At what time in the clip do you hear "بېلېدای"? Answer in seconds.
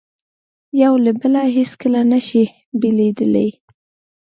2.79-3.49